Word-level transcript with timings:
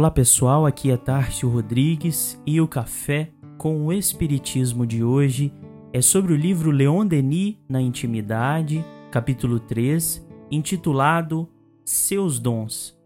Olá 0.00 0.10
pessoal, 0.10 0.64
aqui 0.64 0.90
é 0.90 0.96
Tárcio 0.96 1.46
Rodrigues 1.50 2.40
e 2.46 2.58
o 2.58 2.66
café 2.66 3.28
com 3.58 3.84
o 3.84 3.92
Espiritismo 3.92 4.86
de 4.86 5.04
hoje 5.04 5.52
é 5.92 6.00
sobre 6.00 6.32
o 6.32 6.36
livro 6.36 6.70
Leon 6.70 7.06
Denis 7.06 7.58
na 7.68 7.82
Intimidade, 7.82 8.82
capítulo 9.10 9.60
3, 9.60 10.26
intitulado 10.50 11.46
Seus 11.84 12.38
Dons, 12.38 12.98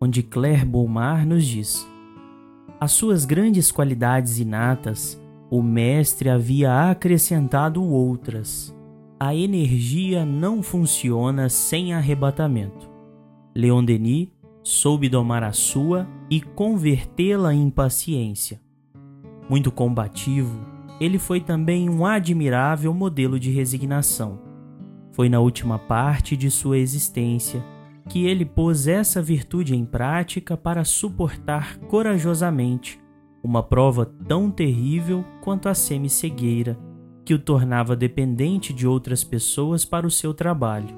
onde 0.00 0.24
Claire 0.24 0.64
Beaumar 0.64 1.24
nos 1.24 1.46
diz: 1.46 1.88
As 2.80 2.90
suas 2.90 3.24
grandes 3.24 3.70
qualidades 3.70 4.40
inatas, 4.40 5.22
o 5.48 5.62
mestre 5.62 6.28
havia 6.28 6.90
acrescentado 6.90 7.80
outras. 7.80 8.76
A 9.20 9.32
energia 9.36 10.24
não 10.24 10.64
funciona 10.64 11.48
sem 11.48 11.94
arrebatamento. 11.94 12.90
Leon 13.54 13.84
Denis 13.84 14.39
soube 14.62 15.08
domar 15.08 15.42
a 15.42 15.52
sua 15.52 16.06
e 16.28 16.40
convertê-la 16.40 17.54
em 17.54 17.70
paciência. 17.70 18.60
Muito 19.48 19.72
combativo, 19.72 20.60
ele 21.00 21.18
foi 21.18 21.40
também 21.40 21.88
um 21.88 22.04
admirável 22.04 22.92
modelo 22.92 23.38
de 23.38 23.50
resignação. 23.50 24.38
Foi 25.12 25.28
na 25.28 25.40
última 25.40 25.78
parte 25.78 26.36
de 26.36 26.50
sua 26.50 26.78
existência 26.78 27.64
que 28.08 28.26
ele 28.26 28.44
pôs 28.44 28.86
essa 28.86 29.22
virtude 29.22 29.74
em 29.74 29.84
prática 29.84 30.56
para 30.56 30.84
suportar 30.84 31.78
corajosamente 31.78 33.00
uma 33.42 33.62
prova 33.62 34.04
tão 34.04 34.50
terrível 34.50 35.24
quanto 35.40 35.68
a 35.68 35.74
semi-cegueira, 35.74 36.78
que 37.24 37.32
o 37.32 37.38
tornava 37.38 37.96
dependente 37.96 38.72
de 38.72 38.86
outras 38.86 39.24
pessoas 39.24 39.84
para 39.84 40.06
o 40.06 40.10
seu 40.10 40.34
trabalho. 40.34 40.94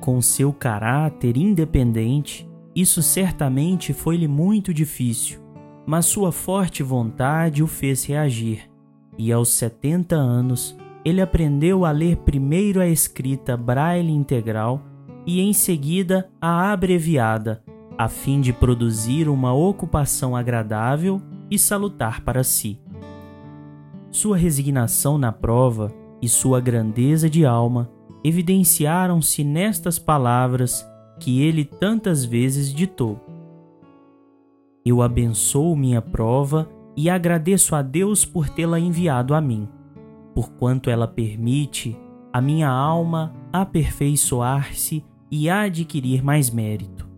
Com 0.00 0.20
seu 0.20 0.52
caráter 0.52 1.36
independente, 1.36 2.48
isso 2.74 3.02
certamente 3.02 3.92
foi-lhe 3.92 4.26
muito 4.26 4.72
difícil, 4.72 5.40
mas 5.86 6.06
sua 6.06 6.32
forte 6.32 6.82
vontade 6.82 7.62
o 7.62 7.66
fez 7.66 8.04
reagir, 8.04 8.70
e 9.18 9.32
aos 9.32 9.50
70 9.50 10.16
anos 10.16 10.76
ele 11.04 11.20
aprendeu 11.20 11.84
a 11.84 11.90
ler 11.90 12.16
primeiro 12.18 12.80
a 12.80 12.86
escrita 12.86 13.56
braille 13.56 14.12
integral 14.12 14.80
e 15.26 15.40
em 15.40 15.52
seguida 15.52 16.30
a 16.40 16.72
abreviada, 16.72 17.62
a 17.98 18.08
fim 18.08 18.40
de 18.40 18.52
produzir 18.52 19.28
uma 19.28 19.52
ocupação 19.52 20.34
agradável 20.34 21.20
e 21.50 21.58
salutar 21.58 22.22
para 22.22 22.42
si. 22.42 22.80
Sua 24.10 24.36
resignação 24.36 25.18
na 25.18 25.32
prova 25.32 25.92
e 26.20 26.28
sua 26.28 26.60
grandeza 26.60 27.28
de 27.28 27.44
alma 27.44 27.90
evidenciaram-se 28.24 29.42
nestas 29.42 29.98
palavras 29.98 30.86
que 31.22 31.40
ele 31.40 31.64
tantas 31.64 32.24
vezes 32.24 32.74
ditou. 32.74 33.24
Eu 34.84 35.00
abençoo 35.00 35.76
minha 35.76 36.02
prova 36.02 36.68
e 36.96 37.08
agradeço 37.08 37.76
a 37.76 37.80
Deus 37.80 38.24
por 38.24 38.48
tê-la 38.48 38.80
enviado 38.80 39.32
a 39.32 39.40
mim, 39.40 39.68
porquanto 40.34 40.90
ela 40.90 41.06
permite 41.06 41.96
a 42.32 42.40
minha 42.40 42.68
alma 42.68 43.32
aperfeiçoar-se 43.52 45.04
e 45.30 45.48
adquirir 45.48 46.24
mais 46.24 46.50
mérito. 46.50 47.08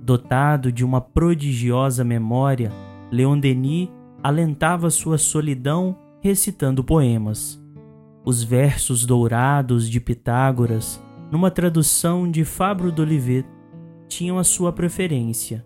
Dotado 0.00 0.70
de 0.70 0.84
uma 0.84 1.00
prodigiosa 1.00 2.04
memória, 2.04 2.70
Leon 3.10 3.40
Denis 3.40 3.88
alentava 4.22 4.90
sua 4.90 5.18
solidão 5.18 5.98
recitando 6.20 6.84
poemas. 6.84 7.60
Os 8.24 8.44
versos 8.44 9.04
dourados 9.04 9.90
de 9.90 9.98
Pitágoras 9.98 11.02
numa 11.30 11.50
tradução 11.50 12.30
de 12.30 12.44
Fabro 12.44 12.90
d'Olivet, 12.90 13.46
tinham 14.08 14.38
a 14.38 14.44
sua 14.44 14.72
preferência. 14.72 15.64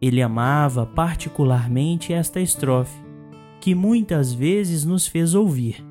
Ele 0.00 0.22
amava 0.22 0.86
particularmente 0.86 2.12
esta 2.12 2.40
estrofe, 2.40 3.00
que 3.60 3.74
muitas 3.74 4.32
vezes 4.32 4.84
nos 4.84 5.06
fez 5.06 5.34
ouvir. 5.34 5.84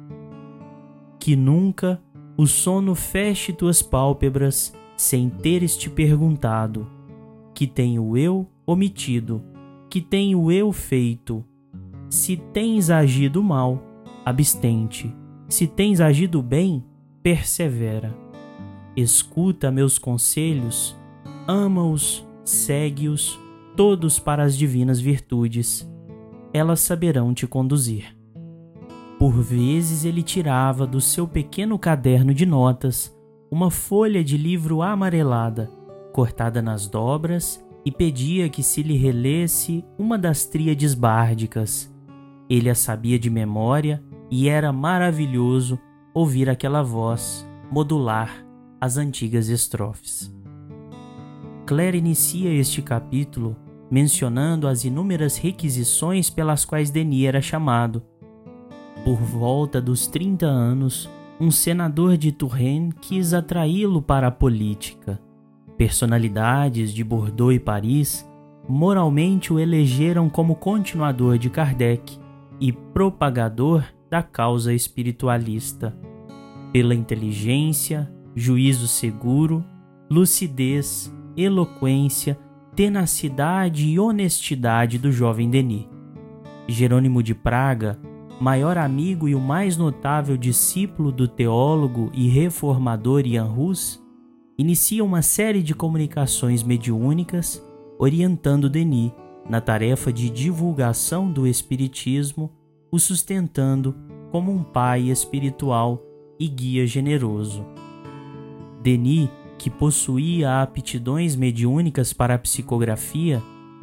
Que 1.19 1.35
nunca 1.35 2.01
o 2.37 2.45
sono 2.45 2.95
feche 2.95 3.51
tuas 3.51 3.81
pálpebras 3.81 4.73
sem 4.95 5.29
teres 5.29 5.75
te 5.75 5.89
perguntado: 5.89 6.87
que 7.53 7.67
tenho 7.67 8.15
eu 8.15 8.47
omitido, 8.65 9.43
que 9.89 10.01
tenho 10.01 10.51
eu 10.51 10.71
feito? 10.71 11.43
Se 12.09 12.37
tens 12.37 12.89
agido 12.89 13.43
mal, 13.43 13.81
abstente, 14.23 15.13
se 15.49 15.67
tens 15.67 15.99
agido 15.99 16.41
bem, 16.41 16.85
persevera 17.21 18.24
escuta 18.95 19.71
meus 19.71 19.97
conselhos, 19.97 20.95
ama-os, 21.47 22.25
segue-os, 22.43 23.39
todos 23.75 24.19
para 24.19 24.43
as 24.43 24.57
divinas 24.57 24.99
virtudes. 24.99 25.89
Elas 26.53 26.79
saberão 26.79 27.33
te 27.33 27.45
conduzir. 27.45 28.15
Por 29.19 29.41
vezes 29.41 30.05
ele 30.05 30.23
tirava 30.23 30.87
do 30.87 31.01
seu 31.01 31.27
pequeno 31.27 31.77
caderno 31.77 32.33
de 32.33 32.45
notas 32.45 33.13
uma 33.51 33.69
folha 33.69 34.23
de 34.23 34.37
livro 34.37 34.81
amarelada, 34.81 35.71
cortada 36.13 36.61
nas 36.61 36.87
dobras, 36.87 37.63
e 37.85 37.91
pedia 37.91 38.49
que 38.49 38.63
se 38.63 38.81
lhe 38.81 38.97
relesse 38.97 39.85
uma 39.97 40.17
das 40.17 40.45
tríades 40.45 40.93
bárdicas. 40.93 41.93
Ele 42.49 42.69
a 42.69 42.75
sabia 42.75 43.19
de 43.19 43.29
memória 43.29 44.03
e 44.31 44.49
era 44.49 44.73
maravilhoso 44.73 45.79
ouvir 46.13 46.49
aquela 46.49 46.81
voz 46.81 47.47
modular 47.71 48.44
as 48.85 48.97
antigas 48.97 49.49
estrofes. 49.49 50.31
Claire 51.65 51.97
inicia 51.97 52.53
este 52.53 52.81
capítulo 52.81 53.57
mencionando 53.89 54.67
as 54.67 54.85
inúmeras 54.85 55.37
requisições 55.37 56.29
pelas 56.29 56.63
quais 56.63 56.91
Denis 56.91 57.25
era 57.25 57.41
chamado. 57.41 58.03
Por 59.03 59.17
volta 59.17 59.81
dos 59.81 60.07
30 60.07 60.45
anos, 60.45 61.09
um 61.39 61.51
senador 61.51 62.17
de 62.17 62.31
Touraine 62.31 62.91
quis 62.93 63.33
atraí-lo 63.33 64.01
para 64.01 64.27
a 64.27 64.31
política. 64.31 65.19
Personalidades 65.77 66.93
de 66.93 67.03
Bordeaux 67.03 67.53
e 67.53 67.59
Paris 67.59 68.27
moralmente 68.67 69.51
o 69.51 69.59
elegeram 69.59 70.29
como 70.29 70.55
continuador 70.55 71.37
de 71.37 71.49
Kardec 71.49 72.17
e 72.59 72.71
propagador 72.71 73.83
da 74.09 74.23
causa 74.23 74.73
espiritualista. 74.73 75.95
Pela 76.71 76.95
inteligência, 76.95 78.11
juízo 78.35 78.87
seguro, 78.87 79.63
lucidez, 80.09 81.13
eloquência, 81.37 82.37
tenacidade 82.75 83.87
e 83.87 83.99
honestidade 83.99 84.97
do 84.97 85.11
jovem 85.11 85.49
Denis. 85.49 85.87
Jerônimo 86.67 87.23
de 87.23 87.33
Praga, 87.33 87.97
maior 88.39 88.77
amigo 88.77 89.27
e 89.29 89.35
o 89.35 89.39
mais 89.39 89.77
notável 89.77 90.35
discípulo 90.35 91.11
do 91.11 91.27
teólogo 91.27 92.11
e 92.13 92.27
reformador 92.27 93.25
Ian 93.25 93.45
Hus, 93.45 94.03
inicia 94.57 95.03
uma 95.03 95.21
série 95.21 95.63
de 95.63 95.73
comunicações 95.73 96.63
mediúnicas 96.63 97.63
orientando 97.97 98.69
Denis 98.69 99.11
na 99.49 99.61
tarefa 99.61 100.11
de 100.11 100.29
divulgação 100.29 101.31
do 101.31 101.47
Espiritismo, 101.47 102.51
o 102.91 102.99
sustentando 102.99 103.95
como 104.31 104.51
um 104.51 104.63
pai 104.63 105.03
espiritual 105.03 106.01
e 106.39 106.47
guia 106.47 106.85
generoso. 106.85 107.65
Denis, 108.85 109.29
que 109.57 109.67
possuía 109.67 110.61
aptidões 110.61 111.35
mediúnicas 111.35 112.13
para 112.13 112.35
a 112.35 112.37
psicografia, 112.37 113.41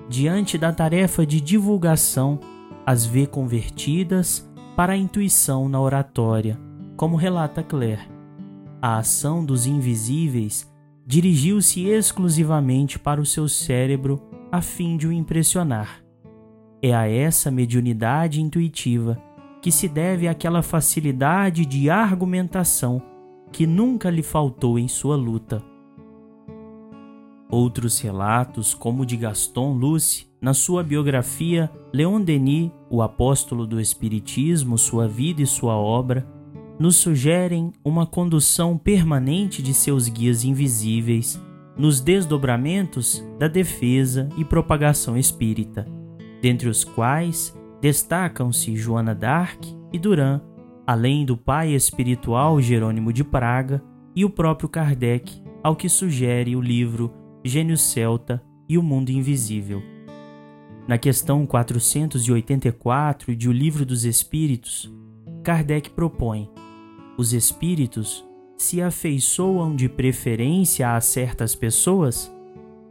diante 0.08 0.56
da 0.56 0.72
tarefa 0.72 1.26
de 1.26 1.40
divulgação, 1.40 2.38
as 2.86 3.04
vê 3.04 3.26
convertidas 3.26 4.48
para 4.76 4.92
a 4.92 4.96
intuição 4.96 5.68
na 5.68 5.80
oratória, 5.80 6.56
como 6.96 7.16
relata 7.16 7.64
Claire. 7.64 8.08
A 8.80 8.98
ação 8.98 9.44
dos 9.44 9.66
invisíveis 9.66 10.72
dirigiu-se 11.04 11.84
exclusivamente 11.88 12.96
para 12.96 13.20
o 13.20 13.26
seu 13.26 13.48
cérebro 13.48 14.22
a 14.52 14.60
fim 14.60 14.96
de 14.96 15.08
o 15.08 15.12
impressionar. 15.12 16.00
É 16.80 16.94
a 16.94 17.08
essa 17.08 17.50
mediunidade 17.50 18.40
intuitiva 18.40 19.20
que 19.60 19.72
se 19.72 19.88
deve 19.88 20.28
aquela 20.28 20.62
facilidade 20.62 21.66
de 21.66 21.90
argumentação 21.90 23.02
que 23.52 23.66
nunca 23.66 24.10
lhe 24.10 24.22
faltou 24.22 24.78
em 24.78 24.88
sua 24.88 25.14
luta. 25.14 25.62
Outros 27.50 28.00
relatos, 28.00 28.72
como 28.72 29.02
o 29.02 29.06
de 29.06 29.16
Gaston 29.16 29.74
Luce, 29.74 30.26
na 30.40 30.54
sua 30.54 30.82
biografia 30.82 31.70
Leon 31.92 32.20
Denis, 32.20 32.70
o 32.90 33.02
apóstolo 33.02 33.66
do 33.66 33.78
Espiritismo, 33.78 34.78
sua 34.78 35.06
vida 35.06 35.42
e 35.42 35.46
sua 35.46 35.76
obra, 35.76 36.26
nos 36.78 36.96
sugerem 36.96 37.70
uma 37.84 38.06
condução 38.06 38.78
permanente 38.78 39.62
de 39.62 39.74
seus 39.74 40.08
guias 40.08 40.44
invisíveis 40.44 41.40
nos 41.76 42.00
desdobramentos 42.00 43.24
da 43.38 43.48
defesa 43.48 44.28
e 44.36 44.44
propagação 44.44 45.16
espírita, 45.16 45.86
dentre 46.40 46.68
os 46.68 46.84
quais 46.84 47.56
destacam-se 47.80 48.76
Joana 48.76 49.14
d'Arc 49.14 49.66
e 49.92 49.98
Duran, 49.98 50.40
além 50.86 51.24
do 51.24 51.36
pai 51.36 51.72
espiritual 51.72 52.60
Jerônimo 52.60 53.12
de 53.12 53.22
Praga 53.22 53.82
e 54.14 54.24
o 54.24 54.30
próprio 54.30 54.68
Kardec, 54.68 55.42
ao 55.62 55.76
que 55.76 55.88
sugere 55.88 56.56
o 56.56 56.60
livro 56.60 57.12
Gênio 57.44 57.76
Celta 57.76 58.42
e 58.68 58.76
o 58.76 58.82
Mundo 58.82 59.10
Invisível, 59.10 59.82
Na 60.88 60.98
questão 60.98 61.46
484 61.46 63.36
de 63.36 63.48
O 63.48 63.52
Livro 63.52 63.86
dos 63.86 64.04
Espíritos, 64.04 64.92
Kardec 65.44 65.90
propõe: 65.90 66.50
os 67.16 67.32
espíritos 67.32 68.24
se 68.56 68.82
afeiçoam 68.82 69.76
de 69.76 69.88
preferência 69.88 70.94
a 70.94 71.00
certas 71.00 71.54
pessoas? 71.54 72.34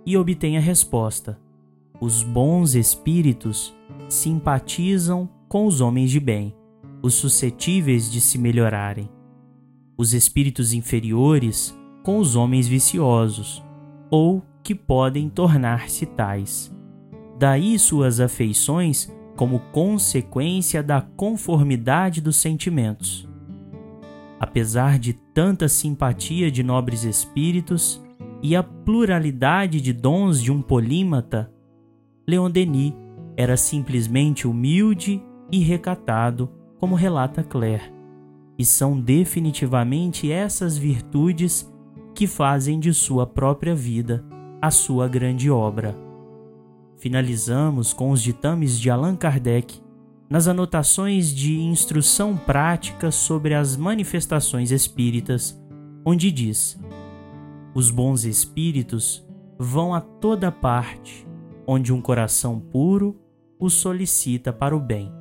E 0.05 0.15
obtém 0.17 0.57
a 0.57 0.61
resposta: 0.61 1.39
os 1.99 2.23
bons 2.23 2.75
espíritos 2.75 3.73
simpatizam 4.07 5.29
com 5.49 5.65
os 5.65 5.81
homens 5.81 6.09
de 6.09 6.19
bem, 6.19 6.55
os 7.01 7.15
suscetíveis 7.15 8.11
de 8.11 8.21
se 8.21 8.37
melhorarem. 8.37 9.09
Os 9.97 10.13
espíritos 10.13 10.73
inferiores 10.73 11.75
com 12.03 12.17
os 12.17 12.35
homens 12.35 12.67
viciosos, 12.67 13.63
ou 14.09 14.43
que 14.63 14.75
podem 14.75 15.29
tornar-se 15.29 16.05
tais. 16.05 16.71
Daí 17.39 17.77
suas 17.79 18.19
afeições 18.19 19.11
como 19.35 19.59
consequência 19.71 20.83
da 20.83 21.01
conformidade 21.01 22.21
dos 22.21 22.37
sentimentos. 22.37 23.27
Apesar 24.39 24.99
de 24.99 25.13
tanta 25.13 25.67
simpatia 25.67 26.51
de 26.51 26.63
nobres 26.63 27.03
espíritos 27.03 28.01
e 28.41 28.55
a 28.55 28.63
pluralidade 28.63 29.79
de 29.79 29.93
dons 29.93 30.41
de 30.41 30.51
um 30.51 30.61
polímata, 30.61 31.51
Leon 32.27 32.49
Denis 32.49 32.93
era 33.37 33.55
simplesmente 33.55 34.47
humilde 34.47 35.21
e 35.51 35.59
recatado, 35.59 36.49
como 36.81 36.95
relata 36.95 37.43
Claire. 37.43 37.93
E 38.57 38.65
são 38.65 38.99
definitivamente 38.99 40.31
essas 40.31 40.75
virtudes 40.75 41.71
que 42.15 42.25
fazem 42.25 42.79
de 42.79 42.91
sua 42.91 43.27
própria 43.27 43.75
vida 43.75 44.25
a 44.59 44.71
sua 44.71 45.07
grande 45.07 45.49
obra. 45.49 45.95
Finalizamos 46.97 47.93
com 47.93 48.09
os 48.09 48.21
ditames 48.21 48.79
de 48.79 48.89
Allan 48.89 49.15
Kardec 49.15 49.79
nas 50.27 50.47
anotações 50.47 51.31
de 51.31 51.59
instrução 51.59 52.35
prática 52.35 53.11
sobre 53.11 53.53
as 53.53 53.77
manifestações 53.77 54.71
espíritas, 54.71 55.59
onde 56.03 56.31
diz: 56.31 56.79
Os 57.75 57.91
bons 57.91 58.25
espíritos 58.25 59.23
vão 59.57 59.93
a 59.93 60.01
toda 60.01 60.51
parte 60.51 61.27
onde 61.67 61.93
um 61.93 62.01
coração 62.01 62.59
puro 62.59 63.15
os 63.59 63.73
solicita 63.73 64.51
para 64.51 64.75
o 64.75 64.79
bem. 64.79 65.20